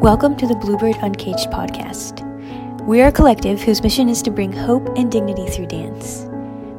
Welcome 0.00 0.34
to 0.36 0.46
the 0.46 0.54
Bluebird 0.54 0.96
Uncaged 1.02 1.50
podcast. 1.50 2.26
We 2.86 3.02
are 3.02 3.08
a 3.08 3.12
collective 3.12 3.60
whose 3.60 3.82
mission 3.82 4.08
is 4.08 4.22
to 4.22 4.30
bring 4.30 4.50
hope 4.50 4.88
and 4.96 5.12
dignity 5.12 5.44
through 5.44 5.66
dance. 5.66 6.24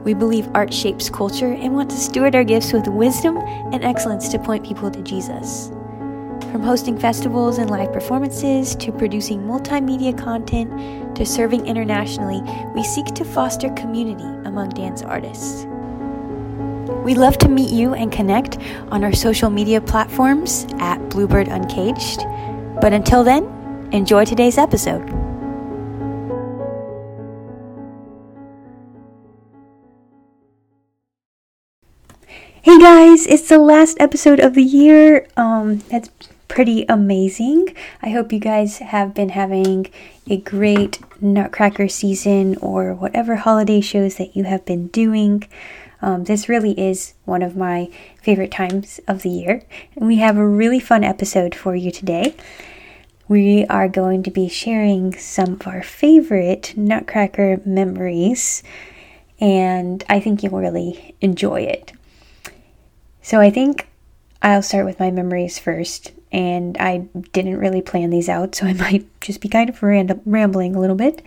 We 0.04 0.16
believe 0.16 0.50
art 0.56 0.74
shapes 0.74 1.08
culture 1.08 1.54
and 1.54 1.76
want 1.76 1.92
to 1.92 1.98
steward 1.98 2.34
our 2.34 2.44
gifts 2.44 2.74
with 2.74 2.88
wisdom 2.88 3.38
and 3.38 3.84
excellence 3.84 4.30
to 4.30 4.40
point 4.40 4.66
people 4.66 4.90
to 4.90 5.04
Jesus. 5.04 5.70
From 6.52 6.64
hosting 6.64 6.98
festivals 6.98 7.60
and 7.60 7.70
live 7.70 7.94
performances 7.94 8.76
to 8.78 8.92
producing 8.92 9.42
multimedia 9.42 10.18
content 10.18 11.16
to 11.16 11.24
serving 11.24 11.68
internationally, 11.68 12.42
we 12.74 12.84
seek 12.84 13.06
to 13.06 13.24
foster 13.24 13.70
community 13.76 14.26
among 14.48 14.70
dance 14.70 15.04
artists. 15.04 15.68
We'd 17.04 17.20
love 17.20 17.38
to 17.38 17.48
meet 17.48 17.70
you 17.70 17.94
and 17.94 18.12
connect 18.12 18.58
on 18.90 19.04
our 19.04 19.14
social 19.14 19.52
media 19.52 19.80
platforms 19.80 20.66
at 20.80 20.98
Bluebird 21.10 21.50
Uncaged 21.50 22.26
but 22.82 22.94
until 22.94 23.24
then, 23.24 23.46
enjoy 23.92 24.26
today's 24.26 24.58
episode. 24.58 25.08
Hey 32.64 32.80
guys, 32.80 33.28
it's 33.28 33.48
the 33.48 33.60
last 33.60 33.98
episode 34.00 34.40
of 34.40 34.56
the 34.56 34.64
year. 34.64 35.28
Um, 35.38 35.78
that's 35.90 36.10
pretty 36.48 36.86
amazing. 36.90 37.76
I 38.02 38.10
hope 38.10 38.34
you 38.34 38.40
guys 38.40 38.80
have 38.80 39.14
been 39.14 39.30
having 39.30 39.88
a 40.28 40.38
great 40.38 41.00
Nutcracker 41.22 41.88
season 41.88 42.58
or 42.58 42.94
whatever 42.94 43.38
holiday 43.38 43.82
shows 43.82 44.16
that 44.18 44.36
you 44.36 44.44
have 44.46 44.66
been 44.66 44.88
doing. 44.88 45.44
Um, 46.02 46.24
this 46.24 46.50
really 46.50 46.80
is 46.80 47.14
one 47.26 47.42
of 47.42 47.56
my 47.56 47.90
favorite 48.22 48.52
times 48.52 49.00
of 49.08 49.22
the 49.22 49.30
year, 49.30 49.64
and 49.96 50.08
we 50.08 50.18
have 50.18 50.38
a 50.38 50.48
really 50.48 50.80
fun 50.80 51.04
episode 51.04 51.54
for 51.56 51.76
you 51.76 51.92
today 51.92 52.36
we 53.32 53.66
are 53.68 53.88
going 53.88 54.24
to 54.24 54.30
be 54.30 54.50
sharing 54.50 55.18
some 55.18 55.54
of 55.54 55.66
our 55.66 55.82
favorite 55.82 56.74
Nutcracker 56.76 57.62
memories, 57.64 58.62
and 59.40 60.04
I 60.10 60.20
think 60.20 60.44
you'll 60.44 60.60
really 60.60 61.16
enjoy 61.22 61.62
it. 61.62 61.94
So, 63.22 63.40
I 63.40 63.50
think 63.50 63.88
I'll 64.42 64.62
start 64.62 64.86
with 64.86 65.00
my 65.00 65.12
memories 65.12 65.58
first, 65.58 66.12
and 66.34 66.78
I 66.78 67.08
didn't 67.32 67.58
really 67.58 67.82
plan 67.82 68.10
these 68.10 68.28
out, 68.28 68.54
so 68.54 68.66
I 68.68 68.74
might 68.74 69.08
just 69.22 69.40
be 69.40 69.48
kind 69.48 69.70
of 69.70 69.82
random, 69.82 70.20
rambling 70.26 70.76
a 70.76 70.82
little 70.82 70.98
bit. 70.98 71.22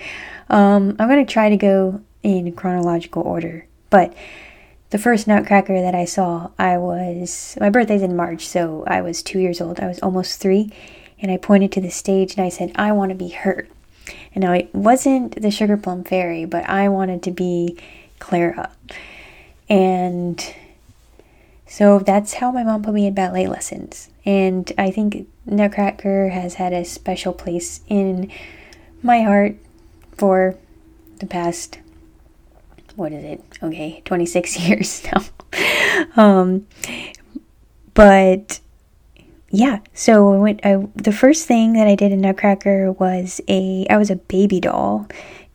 Um, 0.51 0.97
I'm 0.99 1.09
going 1.09 1.25
to 1.25 1.33
try 1.33 1.49
to 1.49 1.57
go 1.57 2.03
in 2.23 2.53
chronological 2.53 3.23
order, 3.23 3.67
but 3.89 4.13
the 4.95 4.99
first 4.99 5.27
Nutcracker 5.27 5.83
that 5.83 5.97
I 5.97 6.05
saw, 6.05 6.51
I 6.57 6.79
was 6.79 7.59
my 7.61 7.69
birthday's 7.69 8.03
in 8.03 8.15
March, 8.15 8.47
so 8.47 8.85
I 8.87 9.01
was 9.01 9.25
two 9.25 9.41
years 9.41 9.61
old. 9.61 9.81
I 9.81 9.89
was 9.89 9.99
almost 9.99 10.41
three, 10.41 10.71
and 11.19 11.33
I 11.33 11.37
pointed 11.37 11.73
to 11.73 11.81
the 11.81 11.91
stage 11.91 12.37
and 12.37 12.47
I 12.47 12.49
said, 12.49 12.71
I 12.77 12.93
want 12.93 13.09
to 13.09 13.17
be 13.17 13.31
her. 13.31 13.67
And 14.33 14.45
now 14.45 14.53
it 14.53 14.73
wasn't 14.73 15.43
the 15.43 15.51
Sugar 15.51 15.77
Plum 15.77 16.05
Fairy, 16.05 16.45
but 16.45 16.69
I 16.69 16.89
wanted 16.89 17.25
to 17.25 17.33
be 17.33 17.77
Clara. 18.21 18.71
And 19.69 20.55
so 21.67 21.99
that's 21.99 22.35
how 22.35 22.53
my 22.53 22.63
mom 22.63 22.85
put 22.85 22.95
me 22.95 23.09
in 23.09 23.15
ballet 23.15 23.49
lessons. 23.49 24.11
And 24.25 24.73
I 24.79 24.93
think 24.93 25.27
Nutcracker 25.45 26.29
has 26.29 26.55
had 26.55 26.73
a 26.73 26.85
special 26.85 27.33
place 27.33 27.81
in 27.89 28.31
my 29.03 29.23
heart 29.23 29.57
for 30.17 30.55
the 31.19 31.27
past, 31.27 31.81
what 32.97 33.13
is 33.13 33.25
it? 33.25 33.45
Okay, 33.63 34.03
26 34.05 34.59
years 34.69 35.07
now. 35.13 35.25
um, 36.17 36.67
but 37.95 38.61
yeah, 39.51 39.79
so 39.93 40.35
I 40.35 40.37
went. 40.39 40.61
I, 40.65 40.87
the 40.97 41.13
first 41.13 41.47
thing 41.47 41.75
that 41.75 41.87
I 41.87 41.95
did 41.95 42.13
in 42.13 42.21
Nutcracker 42.21 42.93
was 42.93 43.41
a. 43.49 43.87
I 43.89 43.97
was 43.97 44.11
a 44.11 44.17
baby 44.17 44.59
doll 44.59 45.07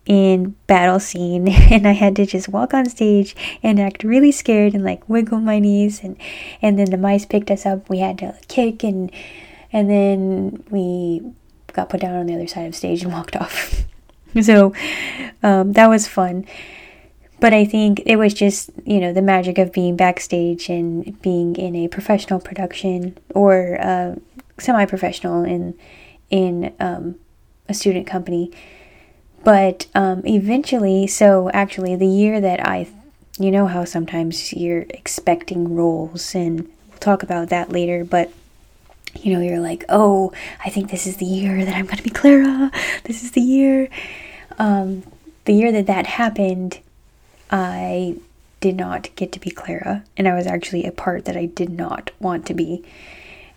in 0.05 0.55
battle 0.67 0.99
scene, 0.99 1.47
and 1.71 1.85
I 1.87 1.91
had 1.91 2.15
to 2.15 2.25
just 2.25 2.47
walk 2.47 2.73
on 2.73 2.87
stage 2.87 3.35
and 3.61 3.79
act 3.79 4.03
really 4.03 4.31
scared 4.31 4.73
and 4.73 4.85
like 4.85 5.07
wiggle 5.09 5.39
my 5.39 5.59
knees, 5.59 6.01
and 6.01 6.15
and 6.61 6.79
then 6.79 6.91
the 6.91 6.97
mice 6.97 7.25
picked 7.25 7.51
us 7.51 7.65
up. 7.65 7.89
We 7.89 7.99
had 7.99 8.17
to 8.19 8.35
kick 8.47 8.83
and 8.83 9.11
and 9.73 9.89
then 9.89 10.63
we 10.69 11.21
got 11.73 11.89
put 11.89 12.01
down 12.01 12.15
on 12.15 12.25
the 12.25 12.35
other 12.35 12.47
side 12.47 12.67
of 12.67 12.75
stage 12.75 13.03
and 13.03 13.11
walked 13.11 13.35
off. 13.35 13.83
so 14.41 14.73
um, 15.43 15.73
that 15.73 15.89
was 15.89 16.07
fun 16.07 16.45
but 17.39 17.53
I 17.53 17.65
think 17.65 18.01
it 18.05 18.17
was 18.17 18.33
just, 18.33 18.69
you 18.85 18.99
know, 18.99 19.13
the 19.13 19.21
magic 19.21 19.57
of 19.57 19.71
being 19.71 19.95
backstage 19.95 20.69
and 20.69 21.19
being 21.21 21.55
in 21.55 21.75
a 21.75 21.87
professional 21.87 22.39
production 22.39 23.17
or 23.33 23.79
uh, 23.79 24.15
semi-professional 24.57 25.43
in 25.43 25.77
in 26.29 26.73
um, 26.79 27.15
a 27.67 27.73
student 27.73 28.05
company. 28.05 28.51
But 29.43 29.87
um, 29.95 30.21
eventually, 30.25 31.07
so 31.07 31.49
actually, 31.51 31.95
the 31.95 32.07
year 32.07 32.41
that 32.41 32.65
I, 32.67 32.87
you 33.39 33.51
know, 33.51 33.67
how 33.67 33.85
sometimes 33.85 34.51
you're 34.51 34.85
expecting 34.89 35.75
roles, 35.75 36.35
and 36.35 36.69
we'll 36.89 36.99
talk 36.99 37.23
about 37.23 37.49
that 37.49 37.71
later. 37.71 38.03
But 38.03 38.31
you 39.15 39.33
know, 39.33 39.39
you're 39.39 39.61
like, 39.61 39.85
oh, 39.87 40.33
I 40.63 40.69
think 40.69 40.91
this 40.91 41.07
is 41.07 41.17
the 41.17 41.25
year 41.25 41.63
that 41.63 41.75
I'm 41.75 41.85
gonna 41.85 42.01
be 42.01 42.09
Clara. 42.09 42.71
This 43.05 43.23
is 43.23 43.31
the 43.31 43.41
year. 43.41 43.89
Um, 44.57 45.03
the 45.45 45.53
year 45.53 45.71
that 45.71 45.87
that 45.87 46.05
happened 46.05 46.79
I 47.49 48.17
did 48.59 48.75
not 48.75 49.09
get 49.15 49.31
to 49.33 49.39
be 49.39 49.49
Clara, 49.49 50.03
and 50.17 50.27
I 50.27 50.35
was 50.35 50.47
actually 50.47 50.85
a 50.85 50.91
part 50.91 51.25
that 51.25 51.37
I 51.37 51.45
did 51.45 51.69
not 51.69 52.11
want 52.19 52.45
to 52.47 52.53
be. 52.53 52.83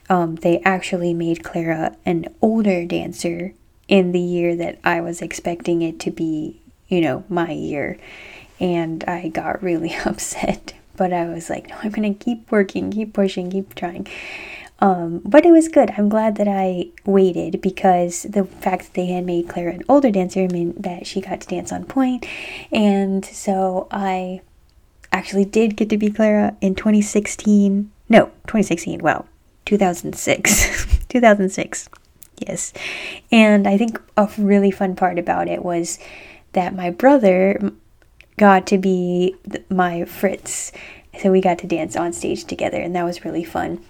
Um, 0.08 0.36
they 0.36 0.60
actually 0.60 1.14
made 1.14 1.42
Clara 1.42 1.96
an 2.04 2.34
older 2.40 2.84
dancer 2.84 3.54
in 3.88 4.12
the 4.12 4.20
year 4.20 4.56
that 4.56 4.78
I 4.84 5.00
was 5.00 5.20
expecting 5.20 5.82
it 5.82 5.98
to 6.00 6.10
be, 6.10 6.60
you 6.88 7.00
know, 7.00 7.24
my 7.28 7.50
year. 7.50 7.98
And 8.60 9.04
I 9.04 9.28
got 9.28 9.62
really 9.62 9.94
upset. 10.04 10.74
But 10.96 11.12
I 11.12 11.28
was 11.28 11.48
like, 11.48 11.68
no, 11.68 11.76
I'm 11.82 11.92
to 11.92 12.14
keep 12.14 12.50
working, 12.50 12.90
keep 12.90 13.12
pushing, 13.12 13.50
keep 13.50 13.74
trying. 13.74 14.06
Um, 14.82 15.20
but 15.24 15.46
it 15.46 15.52
was 15.52 15.68
good. 15.68 15.92
I'm 15.96 16.08
glad 16.08 16.34
that 16.36 16.48
I 16.48 16.88
waited 17.04 17.60
because 17.60 18.24
the 18.24 18.44
fact 18.44 18.86
that 18.86 18.94
they 18.94 19.06
had 19.06 19.24
made 19.24 19.48
Clara 19.48 19.72
an 19.72 19.84
older 19.88 20.10
dancer 20.10 20.48
meant 20.48 20.82
that 20.82 21.06
she 21.06 21.20
got 21.20 21.40
to 21.40 21.46
dance 21.46 21.70
on 21.70 21.84
point. 21.84 22.26
And 22.72 23.24
so 23.24 23.86
I 23.92 24.40
actually 25.12 25.44
did 25.44 25.76
get 25.76 25.88
to 25.90 25.96
be 25.96 26.10
Clara 26.10 26.56
in 26.60 26.74
2016. 26.74 27.92
No, 28.08 28.24
2016. 28.48 28.98
Wow. 28.98 29.26
2006. 29.66 31.04
2006. 31.08 31.88
Yes. 32.38 32.72
And 33.30 33.68
I 33.68 33.78
think 33.78 34.02
a 34.16 34.28
really 34.36 34.72
fun 34.72 34.96
part 34.96 35.16
about 35.16 35.46
it 35.46 35.64
was 35.64 36.00
that 36.54 36.74
my 36.74 36.90
brother 36.90 37.70
got 38.36 38.66
to 38.66 38.78
be 38.78 39.36
my 39.70 40.06
Fritz. 40.06 40.72
So 41.20 41.30
we 41.30 41.40
got 41.40 41.58
to 41.60 41.68
dance 41.68 41.94
on 41.94 42.12
stage 42.12 42.46
together, 42.46 42.78
and 42.78 42.96
that 42.96 43.04
was 43.04 43.24
really 43.24 43.44
fun. 43.44 43.84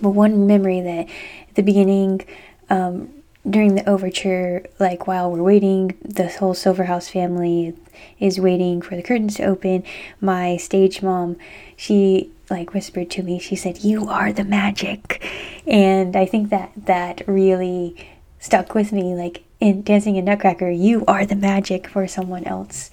But 0.00 0.10
one 0.10 0.46
memory 0.46 0.80
that 0.80 1.08
at 1.48 1.54
the 1.54 1.62
beginning, 1.62 2.24
um, 2.70 3.10
during 3.48 3.76
the 3.76 3.88
overture, 3.88 4.64
like 4.78 5.06
while 5.06 5.30
we're 5.30 5.42
waiting, 5.42 5.96
the 6.02 6.28
whole 6.28 6.54
Silverhouse 6.54 7.08
family 7.08 7.74
is 8.18 8.40
waiting 8.40 8.82
for 8.82 8.96
the 8.96 9.02
curtains 9.02 9.36
to 9.36 9.44
open. 9.44 9.84
My 10.20 10.56
stage 10.56 11.02
mom, 11.02 11.36
she 11.76 12.30
like 12.50 12.74
whispered 12.74 13.10
to 13.10 13.22
me, 13.22 13.38
she 13.38 13.56
said, 13.56 13.78
You 13.78 14.08
are 14.08 14.32
the 14.32 14.44
magic. 14.44 15.24
And 15.66 16.16
I 16.16 16.26
think 16.26 16.50
that 16.50 16.72
that 16.76 17.22
really 17.26 18.08
stuck 18.38 18.74
with 18.74 18.92
me. 18.92 19.14
Like 19.14 19.44
in 19.60 19.82
Dancing 19.82 20.16
in 20.16 20.24
Nutcracker, 20.24 20.70
you 20.70 21.04
are 21.06 21.24
the 21.24 21.36
magic 21.36 21.88
for 21.88 22.06
someone 22.06 22.44
else. 22.44 22.90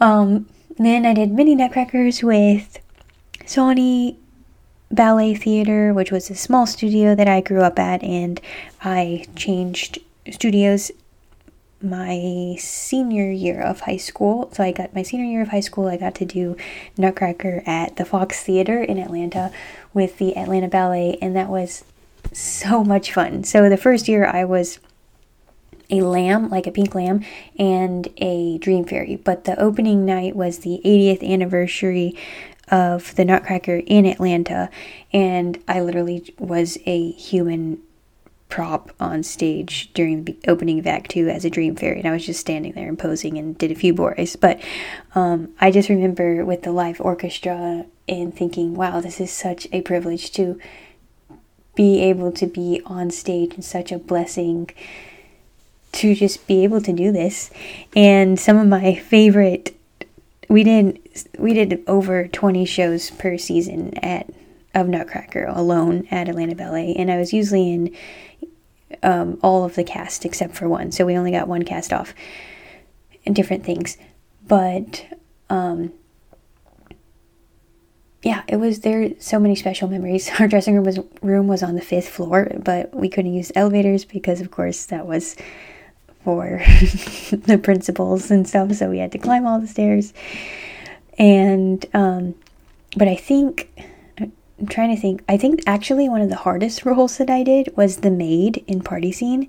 Um, 0.00 0.48
then 0.76 1.06
I 1.06 1.14
did 1.14 1.30
mini 1.30 1.54
Nutcrackers 1.54 2.22
with 2.22 2.80
Sawnee 3.46 4.18
ballet 4.94 5.34
theater, 5.34 5.92
which 5.92 6.10
was 6.10 6.30
a 6.30 6.34
small 6.34 6.66
studio 6.66 7.14
that 7.14 7.28
I 7.28 7.40
grew 7.40 7.62
up 7.62 7.78
at, 7.78 8.02
and 8.02 8.40
I 8.82 9.26
changed 9.36 9.98
studios 10.30 10.90
my 11.82 12.56
senior 12.58 13.30
year 13.30 13.60
of 13.60 13.80
high 13.80 13.98
school. 13.98 14.50
So 14.52 14.62
I 14.64 14.72
got 14.72 14.94
my 14.94 15.02
senior 15.02 15.26
year 15.26 15.42
of 15.42 15.48
high 15.48 15.60
school, 15.60 15.86
I 15.86 15.96
got 15.96 16.14
to 16.16 16.24
do 16.24 16.56
Nutcracker 16.96 17.62
at 17.66 17.96
the 17.96 18.04
Fox 18.04 18.42
Theater 18.42 18.82
in 18.82 18.98
Atlanta 18.98 19.52
with 19.92 20.18
the 20.18 20.36
Atlanta 20.36 20.68
Ballet, 20.68 21.18
and 21.20 21.36
that 21.36 21.48
was 21.48 21.84
so 22.32 22.82
much 22.82 23.12
fun. 23.12 23.44
So 23.44 23.68
the 23.68 23.76
first 23.76 24.08
year 24.08 24.26
I 24.26 24.44
was 24.44 24.78
a 25.90 26.00
lamb, 26.00 26.48
like 26.48 26.66
a 26.66 26.72
pink 26.72 26.94
lamb, 26.94 27.24
and 27.58 28.08
a 28.16 28.56
dream 28.58 28.84
fairy. 28.84 29.16
But 29.16 29.44
the 29.44 29.60
opening 29.60 30.06
night 30.06 30.34
was 30.34 30.60
the 30.60 30.80
80th 30.84 31.22
anniversary 31.28 32.16
of 32.70 33.14
the 33.16 33.24
Nutcracker 33.24 33.82
in 33.86 34.06
Atlanta, 34.06 34.70
and 35.12 35.62
I 35.68 35.80
literally 35.80 36.34
was 36.38 36.78
a 36.86 37.10
human 37.12 37.80
prop 38.48 38.92
on 39.00 39.22
stage 39.22 39.90
during 39.94 40.24
the 40.24 40.36
opening 40.46 40.78
of 40.78 40.86
Act 40.86 41.10
Two 41.10 41.28
as 41.28 41.44
a 41.44 41.50
dream 41.50 41.76
fairy, 41.76 41.98
and 41.98 42.08
I 42.08 42.12
was 42.12 42.26
just 42.26 42.40
standing 42.40 42.72
there 42.72 42.88
and 42.88 42.98
posing 42.98 43.36
and 43.38 43.56
did 43.58 43.70
a 43.70 43.74
few 43.74 43.92
boys. 43.92 44.36
But 44.36 44.60
um, 45.14 45.54
I 45.60 45.70
just 45.70 45.88
remember 45.88 46.44
with 46.44 46.62
the 46.62 46.72
live 46.72 47.00
orchestra 47.00 47.86
and 48.08 48.34
thinking, 48.34 48.74
"Wow, 48.74 49.00
this 49.00 49.20
is 49.20 49.30
such 49.30 49.66
a 49.72 49.82
privilege 49.82 50.32
to 50.32 50.58
be 51.74 52.00
able 52.02 52.30
to 52.32 52.46
be 52.46 52.80
on 52.86 53.10
stage 53.10 53.54
and 53.54 53.64
such 53.64 53.90
a 53.90 53.98
blessing 53.98 54.70
to 55.92 56.14
just 56.14 56.46
be 56.46 56.64
able 56.64 56.80
to 56.80 56.92
do 56.92 57.12
this. 57.12 57.50
And 57.94 58.38
some 58.38 58.58
of 58.58 58.66
my 58.66 58.94
favorite 58.94 59.76
we 60.48 60.62
did 60.62 61.00
we 61.38 61.54
did 61.54 61.82
over 61.86 62.28
20 62.28 62.64
shows 62.64 63.10
per 63.10 63.38
season 63.38 63.96
at 63.98 64.30
of 64.74 64.88
Nutcracker 64.88 65.44
alone 65.46 66.08
at 66.10 66.28
Atlanta 66.28 66.56
Ballet 66.56 66.94
and 66.94 67.10
I 67.10 67.16
was 67.16 67.32
usually 67.32 67.72
in 67.72 67.96
um, 69.02 69.38
all 69.42 69.64
of 69.64 69.76
the 69.76 69.84
cast 69.84 70.24
except 70.24 70.54
for 70.56 70.68
one. 70.68 70.90
So 70.90 71.06
we 71.06 71.16
only 71.16 71.30
got 71.30 71.46
one 71.46 71.62
cast 71.62 71.92
off 71.92 72.14
and 73.24 73.34
different 73.34 73.64
things. 73.64 73.96
But 74.46 75.06
um, 75.48 75.92
yeah, 78.22 78.42
it 78.48 78.56
was 78.56 78.80
there. 78.80 79.10
So 79.20 79.38
many 79.38 79.54
special 79.54 79.88
memories. 79.88 80.30
Our 80.40 80.48
dressing 80.48 80.74
room 80.74 80.84
was 80.84 80.98
room 81.22 81.46
was 81.46 81.62
on 81.62 81.74
the 81.74 81.82
fifth 81.82 82.08
floor, 82.08 82.50
but 82.58 82.94
we 82.94 83.08
couldn't 83.08 83.34
use 83.34 83.52
elevators 83.54 84.04
because, 84.04 84.40
of 84.40 84.50
course, 84.50 84.86
that 84.86 85.06
was 85.06 85.36
for 86.24 86.62
the 87.30 87.60
principals 87.62 88.30
and 88.30 88.48
stuff. 88.48 88.72
So 88.74 88.88
we 88.88 88.98
had 88.98 89.12
to 89.12 89.18
climb 89.18 89.46
all 89.46 89.60
the 89.60 89.68
stairs. 89.68 90.12
And 91.18 91.84
um, 91.94 92.34
but 92.96 93.08
I 93.08 93.16
think 93.16 93.70
I'm 94.18 94.66
trying 94.68 94.94
to 94.94 95.00
think. 95.00 95.22
I 95.28 95.36
think 95.36 95.62
actually 95.66 96.08
one 96.08 96.20
of 96.20 96.28
the 96.28 96.36
hardest 96.36 96.84
roles 96.86 97.18
that 97.18 97.30
I 97.30 97.42
did 97.42 97.76
was 97.76 97.98
the 97.98 98.10
maid 98.10 98.64
in 98.66 98.80
Party 98.80 99.12
Scene, 99.12 99.48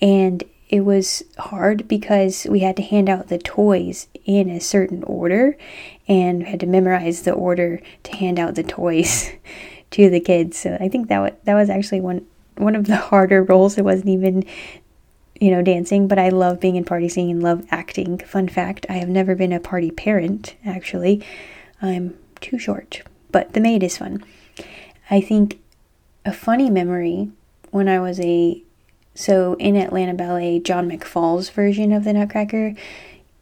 and 0.00 0.44
it 0.68 0.82
was 0.82 1.24
hard 1.36 1.88
because 1.88 2.46
we 2.48 2.60
had 2.60 2.76
to 2.76 2.82
hand 2.82 3.08
out 3.08 3.28
the 3.28 3.38
toys 3.38 4.06
in 4.24 4.48
a 4.48 4.60
certain 4.60 5.02
order 5.02 5.56
and 6.06 6.44
had 6.44 6.60
to 6.60 6.66
memorize 6.66 7.22
the 7.22 7.32
order 7.32 7.80
to 8.04 8.16
hand 8.16 8.38
out 8.38 8.54
the 8.54 8.62
toys 8.62 9.30
to 9.90 10.08
the 10.08 10.20
kids. 10.20 10.58
So 10.58 10.76
I 10.80 10.88
think 10.88 11.08
that 11.08 11.16
w- 11.16 11.36
that 11.44 11.54
was 11.54 11.68
actually 11.68 12.00
one 12.00 12.26
one 12.56 12.76
of 12.76 12.86
the 12.86 12.96
harder 13.10 13.42
roles. 13.42 13.78
It 13.78 13.84
wasn't 13.84 14.10
even 14.10 14.44
you 15.40 15.50
know 15.50 15.62
dancing, 15.62 16.06
but 16.06 16.18
I 16.18 16.28
love 16.28 16.60
being 16.60 16.76
in 16.76 16.84
party 16.84 17.08
scene 17.08 17.30
and 17.30 17.42
love 17.42 17.66
acting. 17.70 18.18
Fun 18.18 18.48
fact, 18.48 18.86
I 18.88 18.94
have 18.94 19.08
never 19.08 19.34
been 19.34 19.52
a 19.52 19.60
party 19.60 19.90
parent 19.90 20.54
actually. 20.64 21.24
I'm 21.82 22.16
too 22.40 22.58
short, 22.58 23.02
but 23.32 23.54
the 23.54 23.60
maid 23.60 23.82
is 23.82 23.96
fun. 23.96 24.22
I 25.10 25.20
think 25.20 25.58
a 26.24 26.32
funny 26.32 26.70
memory 26.70 27.30
when 27.70 27.88
I 27.88 27.98
was 28.00 28.20
a 28.20 28.62
so 29.14 29.54
in 29.54 29.76
Atlanta 29.76 30.14
Ballet, 30.14 30.60
John 30.60 30.88
McFall's 30.88 31.50
version 31.50 31.92
of 31.92 32.04
the 32.04 32.12
Nutcracker, 32.12 32.74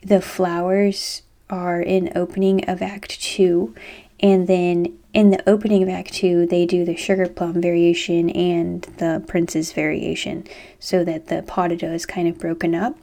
the 0.03 0.21
flowers 0.21 1.23
are 1.51 1.81
in 1.81 2.13
opening 2.15 2.65
of 2.69 2.81
Act 2.81 3.21
Two, 3.21 3.75
and 4.21 4.47
then 4.47 4.99
in 5.19 5.31
the 5.31 5.51
opening 5.51 5.83
of 5.83 5.89
Act 5.89 6.13
Two, 6.15 6.47
they 6.47 6.65
do 6.65 6.85
the 6.85 6.95
sugar 6.95 7.29
plum 7.29 7.61
variation 7.61 8.31
and 8.31 8.83
the 8.99 9.21
prince's 9.27 9.73
variation, 9.73 10.47
so 10.79 11.03
that 11.03 11.27
the 11.27 11.43
pas 11.43 11.69
de 11.69 11.77
deux 11.77 11.93
is 11.93 12.07
kind 12.07 12.29
of 12.29 12.39
broken 12.39 12.73
up. 12.73 12.97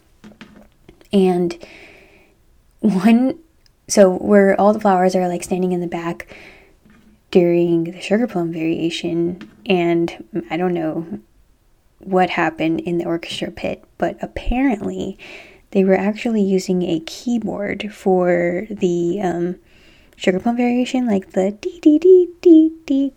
And 1.12 1.58
one, 2.80 3.38
so 3.90 4.16
where 4.16 4.58
all 4.58 4.72
the 4.72 4.80
flowers 4.80 5.14
are 5.14 5.28
like 5.28 5.44
standing 5.44 5.74
in 5.74 5.82
the 5.82 5.88
back 5.88 6.34
during 7.32 7.84
the 7.84 8.00
sugar 8.00 8.28
plum 8.28 8.54
variation, 8.54 9.52
and 9.66 10.24
I 10.50 10.56
don't 10.56 10.74
know 10.74 11.20
what 12.00 12.30
happened 12.30 12.80
in 12.80 12.98
the 12.98 13.06
orchestra 13.06 13.52
pit, 13.52 13.84
but 13.98 14.18
apparently 14.22 15.20
they 15.72 15.84
were 15.84 15.98
actually 15.98 16.44
using 16.44 16.82
a 16.84 17.02
keyboard 17.02 17.94
for 17.94 18.68
the 18.70 19.20
um, 19.22 19.56
sugar 20.16 20.40
plum 20.40 20.58
variation, 20.58 21.06
like 21.06 21.32
the 21.32 21.52
dee 21.62 21.80
dee 21.80 22.00
dee 22.00 22.30
dee 22.42 22.72
dee, 22.86 23.14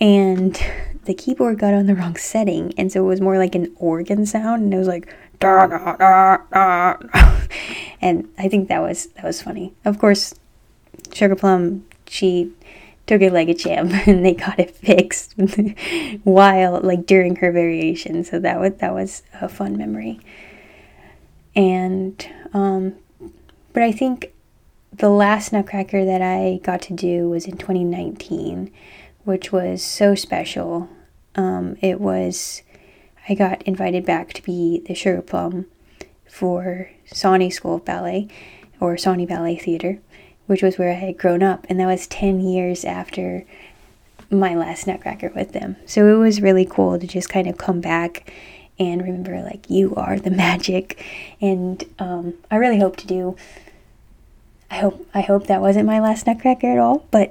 and 0.00 0.60
the 1.04 1.14
keyboard 1.14 1.58
got 1.58 1.74
on 1.74 1.86
the 1.86 1.94
wrong 1.94 2.16
setting, 2.16 2.72
and 2.76 2.92
so 2.92 3.04
it 3.04 3.08
was 3.08 3.20
more 3.20 3.38
like 3.38 3.54
an 3.54 3.74
organ 3.76 4.26
sound, 4.26 4.62
and 4.62 4.74
it 4.74 4.78
was 4.78 4.88
like 4.88 5.14
da 5.40 5.66
da 5.66 5.96
da 5.96 6.38
da, 6.52 6.96
and 8.00 8.28
I 8.38 8.48
think 8.48 8.68
that 8.68 8.80
was 8.80 9.06
that 9.08 9.24
was 9.24 9.42
funny. 9.42 9.74
Of 9.84 9.98
course, 9.98 10.34
sugar 11.12 11.36
plum 11.36 11.84
she 12.06 12.52
took 13.06 13.22
it 13.22 13.32
like 13.32 13.48
a 13.48 13.54
champ 13.54 13.92
and 14.06 14.24
they 14.24 14.34
got 14.34 14.58
it 14.58 14.70
fixed 14.70 15.34
while 16.24 16.80
like 16.80 17.06
during 17.06 17.36
her 17.36 17.50
variation. 17.50 18.22
So 18.22 18.38
that 18.38 18.60
was 18.60 18.74
that 18.74 18.94
was 18.94 19.22
a 19.40 19.48
fun 19.48 19.76
memory. 19.76 20.20
And 21.56 22.24
um 22.52 22.94
but 23.72 23.82
i 23.82 23.92
think 23.92 24.32
the 24.98 25.08
last 25.08 25.52
nutcracker 25.52 26.04
that 26.04 26.22
i 26.22 26.60
got 26.62 26.82
to 26.82 26.92
do 26.92 27.28
was 27.28 27.46
in 27.46 27.56
2019 27.56 28.70
which 29.24 29.52
was 29.52 29.82
so 29.82 30.14
special 30.14 30.88
um 31.34 31.76
it 31.80 32.00
was 32.00 32.62
i 33.28 33.34
got 33.34 33.62
invited 33.62 34.04
back 34.04 34.32
to 34.32 34.42
be 34.42 34.82
the 34.86 34.94
sugar 34.94 35.22
plum 35.22 35.66
for 36.28 36.90
Sawnee 37.06 37.50
School 37.50 37.76
of 37.76 37.84
Ballet 37.86 38.28
or 38.80 38.98
Sawnee 38.98 39.26
Ballet 39.26 39.56
Theater 39.56 39.98
which 40.48 40.62
was 40.62 40.78
where 40.78 40.90
I 40.90 40.94
had 40.94 41.18
grown 41.18 41.42
up, 41.42 41.66
and 41.68 41.78
that 41.78 41.86
was 41.86 42.06
10 42.06 42.40
years 42.40 42.82
after 42.82 43.44
my 44.30 44.54
last 44.54 44.86
Nutcracker 44.86 45.30
with 45.36 45.52
them. 45.52 45.76
So 45.84 46.06
it 46.06 46.18
was 46.18 46.40
really 46.40 46.64
cool 46.64 46.98
to 46.98 47.06
just 47.06 47.28
kind 47.28 47.46
of 47.46 47.58
come 47.58 47.82
back 47.82 48.32
and 48.78 49.02
remember, 49.02 49.42
like, 49.42 49.68
you 49.68 49.94
are 49.94 50.18
the 50.18 50.30
magic. 50.46 51.04
And 51.38 51.84
um, 51.98 52.32
I 52.50 52.56
really 52.56 52.80
hope 52.80 52.96
to 52.96 53.06
do. 53.06 53.36
I 54.70 54.76
hope 54.76 55.06
I 55.14 55.20
hope 55.22 55.46
that 55.46 55.60
wasn't 55.60 55.86
my 55.86 56.00
last 56.00 56.26
Nutcracker 56.26 56.70
at 56.70 56.78
all, 56.78 57.06
but 57.10 57.30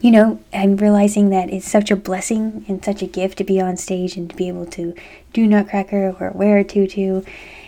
you 0.00 0.10
know, 0.10 0.40
I'm 0.52 0.76
realizing 0.76 1.30
that 1.30 1.50
it's 1.50 1.68
such 1.68 1.90
a 1.90 1.96
blessing 1.96 2.64
and 2.68 2.84
such 2.84 3.02
a 3.02 3.06
gift 3.06 3.38
to 3.38 3.44
be 3.44 3.60
on 3.60 3.76
stage 3.76 4.16
and 4.16 4.28
to 4.28 4.36
be 4.36 4.48
able 4.48 4.66
to 4.66 4.94
do 5.32 5.46
Nutcracker 5.46 6.16
or 6.20 6.30
wear 6.32 6.58
a 6.58 6.64
tutu 6.64 7.22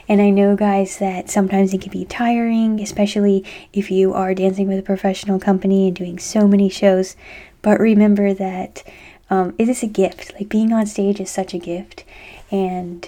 and 0.08 0.22
I 0.22 0.30
know, 0.30 0.56
guys, 0.56 0.96
that 0.98 1.28
sometimes 1.28 1.74
it 1.74 1.82
can 1.82 1.92
be 1.92 2.06
tiring, 2.06 2.80
especially 2.80 3.44
if 3.74 3.90
you 3.90 4.14
are 4.14 4.34
dancing 4.34 4.66
with 4.66 4.78
a 4.78 4.82
professional 4.82 5.38
company 5.38 5.88
and 5.88 5.94
doing 5.96 6.18
so 6.18 6.48
many 6.48 6.70
shows. 6.70 7.14
But 7.60 7.78
remember 7.78 8.32
that 8.32 8.82
um, 9.28 9.54
it 9.58 9.68
is 9.68 9.82
a 9.82 9.86
gift. 9.86 10.32
Like 10.32 10.48
being 10.48 10.72
on 10.72 10.86
stage 10.86 11.20
is 11.20 11.30
such 11.30 11.52
a 11.52 11.58
gift. 11.58 12.04
And 12.50 13.06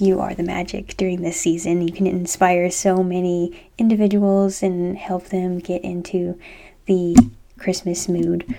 you 0.00 0.20
are 0.20 0.34
the 0.34 0.42
magic 0.42 0.96
during 0.96 1.22
this 1.22 1.40
season. 1.40 1.86
You 1.86 1.92
can 1.92 2.06
inspire 2.06 2.70
so 2.70 3.02
many 3.02 3.70
individuals 3.78 4.62
and 4.62 4.96
help 4.96 5.26
them 5.26 5.58
get 5.58 5.82
into 5.82 6.38
the 6.86 7.16
Christmas 7.58 8.08
mood. 8.08 8.56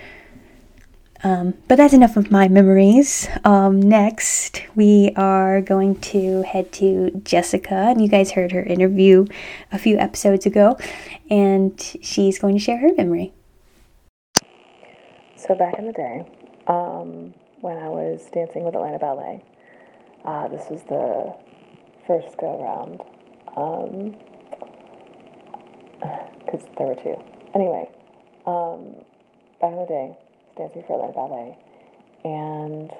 Um, 1.24 1.54
but 1.68 1.76
that's 1.76 1.94
enough 1.94 2.16
of 2.16 2.32
my 2.32 2.48
memories. 2.48 3.28
Um, 3.44 3.80
next, 3.80 4.62
we 4.74 5.12
are 5.14 5.60
going 5.60 6.00
to 6.00 6.42
head 6.42 6.72
to 6.72 7.22
Jessica, 7.24 7.74
and 7.74 8.02
you 8.02 8.08
guys 8.08 8.32
heard 8.32 8.50
her 8.52 8.62
interview 8.62 9.26
a 9.70 9.78
few 9.78 9.98
episodes 9.98 10.46
ago, 10.46 10.76
and 11.30 11.80
she's 12.02 12.40
going 12.40 12.56
to 12.56 12.60
share 12.60 12.78
her 12.78 12.90
memory. 12.96 13.32
So, 15.36 15.54
back 15.54 15.78
in 15.78 15.86
the 15.86 15.92
day, 15.92 16.26
um, 16.66 17.34
when 17.60 17.76
I 17.76 17.88
was 17.88 18.28
dancing 18.32 18.64
with 18.64 18.74
Atlanta 18.74 18.98
Ballet, 18.98 19.44
uh, 20.24 20.48
this 20.48 20.68
was 20.70 20.82
the 20.84 21.34
first 22.06 22.36
go 22.38 22.62
round, 22.62 23.00
because 26.44 26.62
um, 26.62 26.68
there 26.78 26.86
were 26.86 26.94
two. 26.94 27.16
Anyway, 27.54 27.88
um, 28.46 28.94
back 29.60 29.72
in 29.72 29.78
the 29.78 29.86
day, 29.86 30.16
for 30.56 30.66
Atlanta 30.66 31.12
Ballet, 31.12 31.56
and 32.24 32.90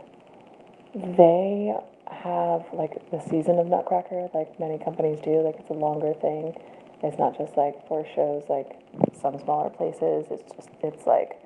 they 1.16 1.74
have 2.10 2.64
like 2.72 3.10
the 3.10 3.20
season 3.20 3.58
of 3.58 3.66
Nutcracker, 3.66 4.28
like 4.34 4.58
many 4.60 4.78
companies 4.78 5.20
do. 5.22 5.40
Like 5.40 5.56
it's 5.58 5.70
a 5.70 5.74
longer 5.74 6.14
thing. 6.14 6.54
It's 7.02 7.18
not 7.18 7.36
just 7.36 7.56
like 7.56 7.86
four 7.88 8.06
shows 8.14 8.44
like 8.48 8.78
some 9.20 9.38
smaller 9.40 9.70
places. 9.70 10.26
It's 10.30 10.52
just 10.54 10.68
it's 10.82 11.06
like 11.06 11.38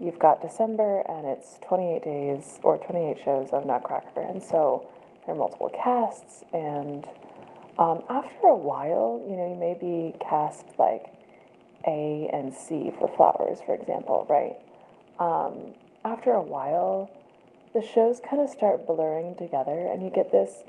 you've 0.00 0.18
got 0.18 0.42
December 0.42 1.02
and 1.08 1.26
it's 1.26 1.58
28 1.66 2.04
days 2.04 2.58
or 2.62 2.78
28 2.78 3.18
shows 3.24 3.48
of 3.52 3.66
Nutcracker, 3.66 4.20
and 4.20 4.42
so 4.42 4.88
there 5.26 5.34
are 5.34 5.38
multiple 5.38 5.70
casts. 5.82 6.44
And 6.52 7.06
um, 7.78 8.02
after 8.08 8.46
a 8.48 8.56
while, 8.56 9.22
you 9.28 9.36
know, 9.36 9.48
you 9.48 9.58
may 9.58 9.74
be 9.74 10.16
cast 10.26 10.64
like 10.78 11.06
A 11.86 12.28
and 12.32 12.52
C 12.52 12.92
for 12.98 13.08
flowers, 13.16 13.58
for 13.64 13.74
example, 13.74 14.26
right? 14.28 14.56
um, 15.18 15.74
after 16.04 16.32
a 16.32 16.42
while, 16.42 17.10
the 17.72 17.82
shows 17.82 18.20
kind 18.28 18.42
of 18.42 18.48
start 18.50 18.86
blurring 18.86 19.34
together, 19.36 19.88
and 19.92 20.02
you 20.02 20.10
get 20.10 20.30
this, 20.30 20.62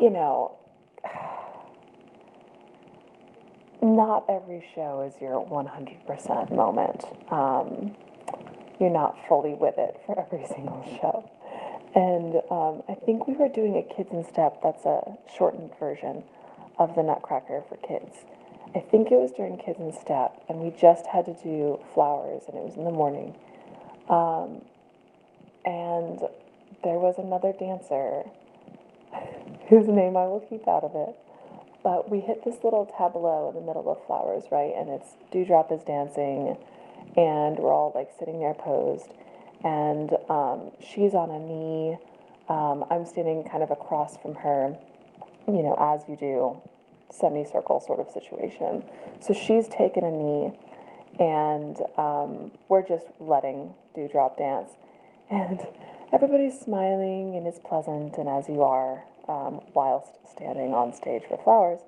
you 0.00 0.10
know, 0.10 0.56
not 3.82 4.24
every 4.28 4.64
show 4.74 5.02
is 5.02 5.20
your 5.20 5.44
100% 5.46 6.54
moment. 6.54 7.04
Um, 7.30 7.94
you're 8.80 8.90
not 8.90 9.16
fully 9.28 9.54
with 9.54 9.78
it 9.78 10.00
for 10.06 10.18
every 10.18 10.46
single 10.54 10.84
show. 11.00 11.30
And 11.94 12.36
um, 12.50 12.82
I 12.88 12.94
think 12.94 13.28
we 13.28 13.34
were 13.34 13.48
doing 13.48 13.76
a 13.76 13.94
Kids 13.94 14.10
in 14.12 14.24
Step, 14.24 14.60
that's 14.62 14.84
a 14.86 15.16
shortened 15.36 15.72
version 15.78 16.24
of 16.78 16.94
the 16.96 17.02
Nutcracker 17.02 17.62
for 17.68 17.76
kids. 17.78 18.18
I 18.74 18.80
think 18.80 19.12
it 19.12 19.16
was 19.16 19.32
during 19.32 19.58
Kids 19.58 19.80
in 19.80 19.92
Step, 19.92 20.42
and 20.48 20.60
we 20.60 20.70
just 20.70 21.06
had 21.06 21.26
to 21.26 21.34
do 21.42 21.80
flowers, 21.94 22.44
and 22.48 22.56
it 22.58 22.64
was 22.64 22.76
in 22.76 22.84
the 22.84 22.92
morning. 22.92 23.34
Um, 24.08 24.62
and 25.64 26.20
there 26.84 26.98
was 26.98 27.16
another 27.18 27.52
dancer 27.52 28.24
whose 29.68 29.88
name 29.88 30.16
I 30.16 30.26
will 30.26 30.40
keep 30.48 30.68
out 30.68 30.84
of 30.84 30.92
it. 30.96 31.16
But 31.82 32.10
we 32.10 32.20
hit 32.20 32.44
this 32.44 32.56
little 32.64 32.86
tableau 32.86 33.50
in 33.50 33.56
the 33.56 33.66
middle 33.66 33.90
of 33.90 34.04
flowers, 34.06 34.44
right? 34.52 34.72
And 34.76 34.90
it's 34.90 35.10
Dewdrop 35.32 35.72
is 35.72 35.82
dancing, 35.84 36.56
and 37.16 37.58
we're 37.58 37.72
all 37.72 37.92
like 37.94 38.10
sitting 38.18 38.40
there 38.40 38.54
posed. 38.54 39.08
And 39.64 40.12
um, 40.28 40.70
she's 40.80 41.14
on 41.14 41.30
a 41.30 41.38
knee. 41.38 41.96
Um, 42.48 42.84
I'm 42.90 43.06
standing 43.06 43.44
kind 43.44 43.62
of 43.62 43.70
across 43.70 44.18
from 44.18 44.34
her, 44.36 44.76
you 45.48 45.62
know, 45.62 45.74
as 45.80 46.02
you 46.08 46.16
do, 46.16 46.60
semicircle 47.10 47.80
sort 47.80 48.00
of 48.00 48.10
situation. 48.12 48.84
So 49.20 49.32
she's 49.32 49.66
taken 49.68 50.04
a 50.04 50.10
knee, 50.10 50.52
and 51.18 51.78
um, 51.96 52.50
we're 52.68 52.86
just 52.86 53.06
letting 53.18 53.72
Dewdrop 53.94 54.36
dance. 54.36 54.70
And 55.30 55.66
everybody's 56.12 56.60
smiling 56.60 57.36
and 57.36 57.46
it's 57.46 57.58
pleasant, 57.58 58.18
and 58.18 58.28
as 58.28 58.48
you 58.48 58.62
are, 58.62 59.04
um, 59.28 59.62
whilst 59.72 60.12
standing 60.30 60.74
on 60.74 60.92
stage 60.92 61.22
for 61.26 61.38
flowers. 61.42 61.80